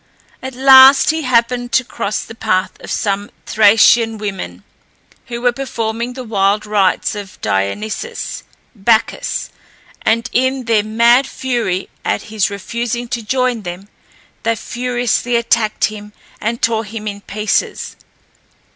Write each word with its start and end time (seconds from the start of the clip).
At 0.41 0.55
last 0.55 1.11
he 1.11 1.21
happened 1.21 1.71
to 1.73 1.83
cross 1.83 2.23
the 2.23 2.33
path 2.33 2.71
of 2.81 2.89
some 2.89 3.29
Thracian 3.45 4.17
women, 4.17 4.63
who 5.27 5.41
were 5.41 5.51
performing 5.51 6.13
the 6.13 6.23
wild 6.23 6.65
rites 6.65 7.13
of 7.13 7.39
Dionysus 7.41 8.41
(Bacchus), 8.73 9.51
and 10.01 10.27
in 10.33 10.63
their 10.65 10.81
mad 10.81 11.27
fury 11.27 11.87
at 12.03 12.23
his 12.33 12.49
refusing 12.49 13.07
to 13.09 13.21
join 13.21 13.61
them, 13.61 13.89
they 14.41 14.55
furiously 14.55 15.35
attacked 15.35 15.85
him, 15.85 16.13
and 16.39 16.63
tore 16.63 16.83
him 16.83 17.07
in 17.07 17.21
pieces. 17.21 17.95